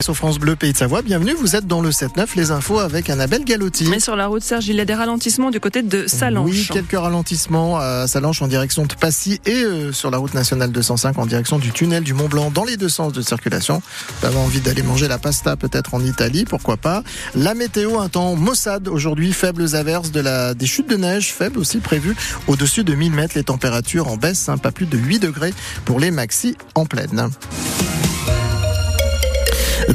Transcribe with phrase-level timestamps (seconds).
[0.00, 3.10] Sur France Bleu Pays de Savoie, bienvenue, vous êtes dans le 7-9, les infos avec
[3.10, 3.88] Annabelle Galotti.
[3.88, 6.48] Mais sur la route Serge, il y a des ralentissements du côté de Salanches.
[6.48, 10.70] Oui, quelques ralentissements à Salanches en direction de Passy et euh, sur la route nationale
[10.70, 13.82] 205 en direction du tunnel du Mont Blanc dans les deux sens de circulation.
[14.20, 17.02] Vous avez envie d'aller manger la pasta peut-être en Italie, pourquoi pas.
[17.34, 21.58] La météo, un temps maussade aujourd'hui, faibles averses, de la, des chutes de neige faibles
[21.58, 22.14] aussi prévues
[22.46, 23.34] au-dessus de 1000 mètres.
[23.34, 25.52] Les températures en baisse, hein, pas plus de 8 degrés
[25.84, 27.30] pour les maxi en pleine.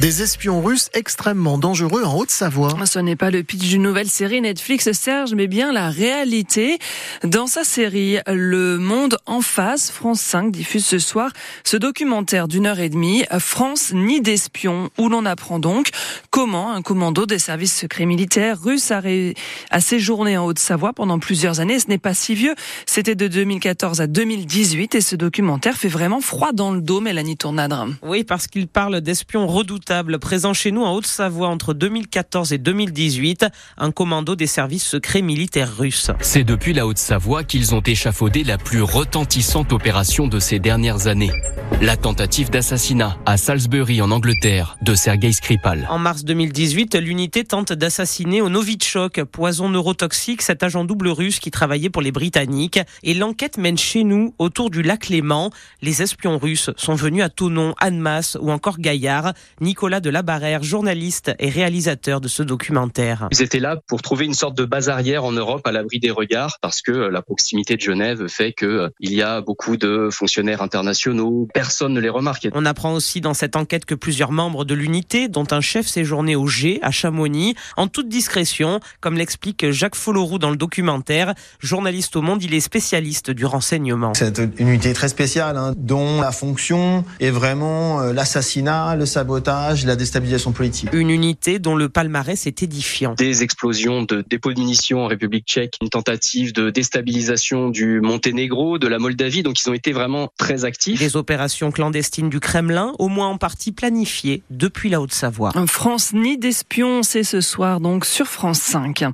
[0.03, 2.75] Des espions russes extrêmement dangereux en Haute-Savoie.
[2.85, 6.77] Ce n'est pas le pitch d'une nouvelle série Netflix, Serge, mais bien la réalité.
[7.23, 11.31] Dans sa série Le Monde en face, France 5 diffuse ce soir
[11.63, 15.91] ce documentaire d'une heure et demie, France ni d'espions, où l'on apprend donc
[16.31, 19.01] comment un commando des services secrets militaires russes a,
[19.69, 21.79] a séjourné en Haute-Savoie pendant plusieurs années.
[21.79, 26.19] Ce n'est pas si vieux, c'était de 2014 à 2018 et ce documentaire fait vraiment
[26.19, 27.87] froid dans le dos, Mélanie Tournadre.
[28.01, 29.47] Oui, parce qu'il parle d'espions
[30.19, 33.45] présent chez nous en Haute-Savoie entre 2014 et 2018,
[33.77, 36.09] un commando des services secrets militaires russes.
[36.21, 41.31] C'est depuis la Haute-Savoie qu'ils ont échafaudé la plus retentissante opération de ces dernières années.
[41.81, 45.85] La tentative d'assassinat à Salisbury en Angleterre de Sergei Skripal.
[45.89, 51.51] En mars 2018, l'unité tente d'assassiner au Novichok, poison neurotoxique, cet agent double russe qui
[51.51, 52.79] travaillait pour les Britanniques.
[53.03, 55.51] Et l'enquête mène chez nous, autour du lac Léman.
[55.81, 59.33] Les espions russes sont venus à Tonon, Annemasse ou encore Gaillard.
[59.59, 63.27] Nicolas de Labarère, journaliste et réalisateur de ce documentaire.
[63.31, 66.09] Ils étaient là pour trouver une sorte de base arrière en Europe à l'abri des
[66.09, 70.07] regards parce que la proximité de Genève fait que euh, il y a beaucoup de
[70.09, 72.47] fonctionnaires internationaux, personne ne les remarque.
[72.53, 76.37] On apprend aussi dans cette enquête que plusieurs membres de l'unité, dont un chef séjourné
[76.37, 82.15] au G à Chamonix, en toute discrétion, comme l'explique Jacques Folloroux dans le documentaire, journaliste
[82.15, 84.13] au Monde, il est spécialiste du renseignement.
[84.13, 89.72] C'est une unité très spéciale hein, dont la fonction est vraiment euh, l'assassinat, le sabotage
[89.85, 90.89] la déstabilisation politique.
[90.93, 93.15] Une unité dont le palmarès est édifiant.
[93.15, 98.77] Des explosions de dépôts de munitions en République tchèque, une tentative de déstabilisation du Monténégro,
[98.77, 100.99] de la Moldavie, donc ils ont été vraiment très actifs.
[100.99, 105.51] Des opérations clandestines du Kremlin, au moins en partie planifiées depuis la Haute-Savoie.
[105.67, 109.05] France ni d'espions, c'est ce soir donc sur France 5.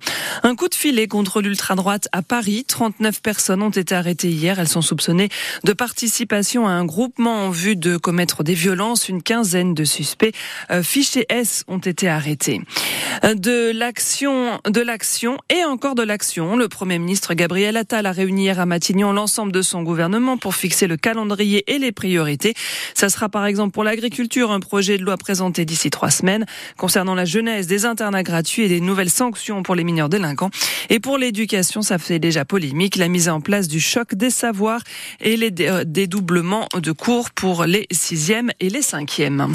[0.43, 2.65] Un coup de filet contre l'ultra-droite à Paris.
[2.67, 4.59] 39 personnes ont été arrêtées hier.
[4.59, 5.29] Elles sont soupçonnées
[5.63, 9.09] de participation à un groupement en vue de commettre des violences.
[9.09, 10.33] Une quinzaine de suspects
[10.71, 12.61] euh, fichés S ont été arrêtés.
[13.23, 16.55] Euh, de l'action, de l'action et encore de l'action.
[16.55, 20.55] Le Premier ministre Gabriel Attal a réuni hier à Matignon l'ensemble de son gouvernement pour
[20.55, 22.53] fixer le calendrier et les priorités.
[22.93, 26.45] Ça sera par exemple pour l'agriculture un projet de loi présenté d'ici trois semaines
[26.77, 30.49] concernant la jeunesse, des internats gratuits et des nouvelles sanctions pour les mineurs délinquants.
[30.89, 34.81] Et pour l'éducation, ça fait déjà polémique, la mise en place du choc des savoirs
[35.19, 39.51] et les euh, dédoublements de cours pour les sixièmes et les cinquièmes.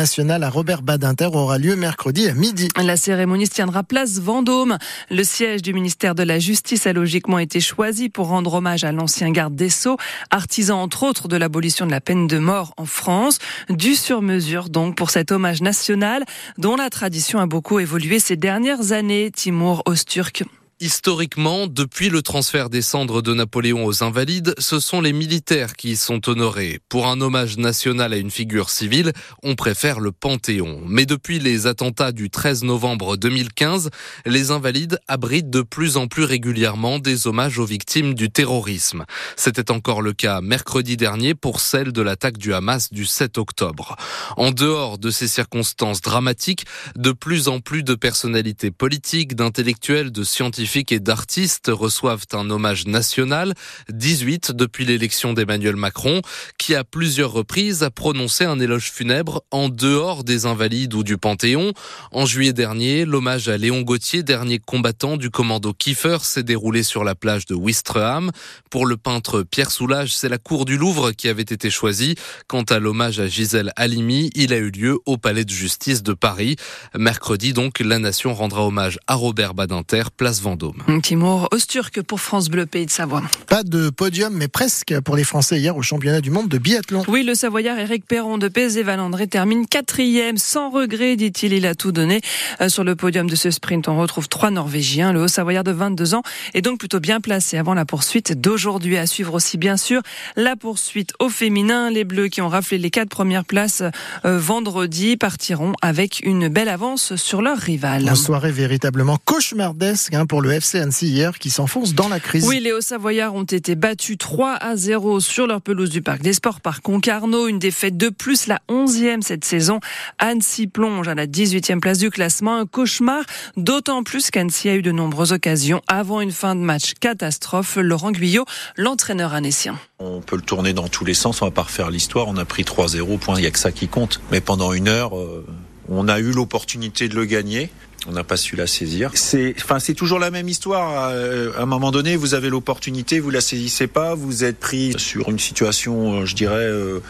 [0.00, 2.68] À Robert Badinter aura lieu mercredi à midi.
[2.82, 4.78] La cérémonie se tiendra place Vendôme.
[5.10, 8.92] Le siège du ministère de la Justice a logiquement été choisi pour rendre hommage à
[8.92, 9.98] l'ancien garde des Sceaux,
[10.30, 13.40] artisan entre autres de l'abolition de la peine de mort en France.
[13.68, 16.24] Du sur-mesure donc pour cet hommage national
[16.56, 19.30] dont la tradition a beaucoup évolué ces dernières années.
[19.30, 20.44] Timur Osturk.
[20.82, 25.90] Historiquement, depuis le transfert des cendres de Napoléon aux Invalides, ce sont les militaires qui
[25.90, 26.80] y sont honorés.
[26.88, 30.80] Pour un hommage national à une figure civile, on préfère le Panthéon.
[30.86, 33.90] Mais depuis les attentats du 13 novembre 2015,
[34.24, 39.04] les Invalides abritent de plus en plus régulièrement des hommages aux victimes du terrorisme.
[39.36, 43.96] C'était encore le cas mercredi dernier pour celle de l'attaque du Hamas du 7 octobre.
[44.38, 46.64] En dehors de ces circonstances dramatiques,
[46.96, 52.86] de plus en plus de personnalités politiques, d'intellectuels, de scientifiques, et d'artistes reçoivent un hommage
[52.86, 53.54] national,
[53.88, 56.22] 18 depuis l'élection d'Emmanuel Macron,
[56.58, 61.18] qui à plusieurs reprises a prononcé un éloge funèbre en dehors des Invalides ou du
[61.18, 61.72] Panthéon.
[62.12, 67.02] En juillet dernier, l'hommage à Léon Gauthier, dernier combattant du commando Kiefer, s'est déroulé sur
[67.02, 68.30] la plage de Wistreham.
[68.70, 72.14] Pour le peintre Pierre Soulages, c'est la cour du Louvre qui avait été choisie.
[72.46, 76.12] Quant à l'hommage à Gisèle Halimi, il a eu lieu au Palais de justice de
[76.12, 76.54] Paris.
[76.96, 80.59] Mercredi, donc, la nation rendra hommage à Robert Badinter, place Vendôme.
[80.60, 81.00] Vendôme.
[81.02, 83.22] Timur Osturk pour France Bleu Pays de Savoie.
[83.48, 87.02] Pas de podium, mais presque pour les Français hier au championnat du monde de biathlon.
[87.08, 91.52] Oui, le Savoyard Eric Perron de PSV Valandré termine quatrième, sans regret, dit-il.
[91.52, 92.20] Il a tout donné.
[92.60, 95.12] Euh, sur le podium de ce sprint, on retrouve trois Norvégiens.
[95.12, 96.22] Le Haut-Savoyard de 22 ans
[96.54, 98.98] est donc plutôt bien placé avant la poursuite d'aujourd'hui.
[98.98, 100.02] À suivre aussi, bien sûr,
[100.36, 101.90] la poursuite au féminin.
[101.90, 103.82] Les Bleus qui ont raflé les quatre premières places
[104.24, 108.02] euh, vendredi partiront avec une belle avance sur leur rival.
[108.02, 112.18] Une soirée véritablement cauchemardesque hein, pour le le FC Annecy hier qui s'enfonce dans la
[112.18, 112.44] crise.
[112.46, 116.32] Oui, les Hauts-Savoyards ont été battus 3 à 0 sur leur pelouse du Parc des
[116.32, 117.46] Sports par Concarneau.
[117.46, 119.78] Une défaite de plus, la 11e cette saison.
[120.18, 122.56] Annecy plonge à la 18e place du classement.
[122.56, 123.22] Un cauchemar,
[123.56, 127.76] d'autant plus qu'Annecy a eu de nombreuses occasions avant une fin de match catastrophe.
[127.76, 128.44] Laurent Guyot,
[128.76, 129.78] l'entraîneur annécien.
[130.00, 132.26] On peut le tourner dans tous les sens, on va pas refaire l'histoire.
[132.26, 134.20] On a pris 3-0, point, il y a que ça qui compte.
[134.32, 135.46] Mais pendant une heure, euh,
[135.90, 137.70] on a eu l'opportunité de le gagner.
[138.06, 139.10] On n'a pas su la saisir.
[139.12, 141.10] C'est, enfin, c'est toujours la même histoire.
[141.12, 144.94] Euh, à un moment donné, vous avez l'opportunité, vous la saisissez pas, vous êtes pris
[144.96, 147.00] sur une situation, euh, je dirais, euh,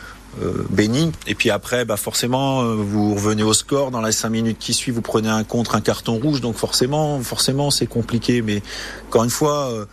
[0.42, 0.64] euh.
[1.28, 3.90] Et puis après, bah forcément, vous revenez au score.
[3.90, 6.40] Dans les cinq minutes qui suivent, vous prenez un contre, un carton rouge.
[6.40, 8.42] Donc forcément, forcément, c'est compliqué.
[8.42, 8.62] Mais
[9.08, 9.86] encore une fois.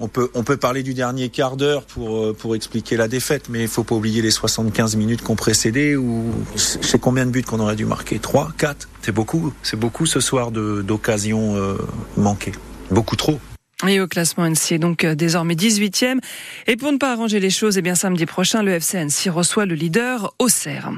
[0.00, 3.62] On peut, on peut parler du dernier quart d'heure pour, pour expliquer la défaite, mais
[3.62, 7.60] il faut pas oublier les 75 minutes qu'on précédé ou c'est combien de buts qu'on
[7.60, 8.18] aurait dû marquer?
[8.18, 11.76] 3, 4 C'est beaucoup, c'est beaucoup ce soir d'occasions euh,
[12.16, 12.52] manquées.
[12.90, 13.38] Beaucoup trop.
[13.86, 16.18] Et au classement est donc euh, désormais 18e.
[16.66, 19.66] Et pour ne pas arranger les choses, eh bien samedi prochain, le FC Annecy reçoit
[19.66, 20.90] le leader Auxerre.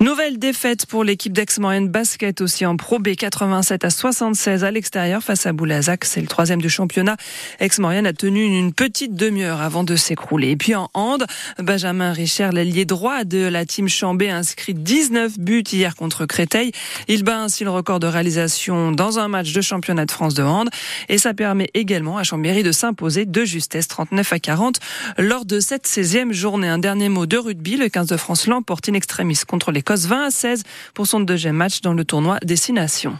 [0.00, 5.22] Nouvelle défaite pour l'équipe d'Aix-Maurienne Basket aussi en Pro B 87 à 76 à l'extérieur
[5.22, 6.04] face à Boulazac.
[6.04, 7.16] C'est le troisième du championnat.
[7.58, 10.50] Aix-Maurienne a tenu une petite demi-heure avant de s'écrouler.
[10.50, 11.26] Et puis en hand,
[11.58, 16.70] Benjamin Richard, l'ailier droit de la team Chambé, inscrit 19 buts hier contre Créteil.
[17.08, 20.44] Il bat ainsi le record de réalisation dans un match de championnat de France de
[20.44, 20.68] hand.
[21.08, 24.80] Et ça permet également à Chambéry de s'imposer de justesse 39 à 40
[25.16, 26.68] lors de cette 16e journée.
[26.68, 27.78] Un dernier mot de rugby.
[27.78, 31.56] Le 15 de France l'emporte in extremis contre l'Écosse 20 à 16 pour son deuxième
[31.56, 33.16] match dans le tournoi Destination.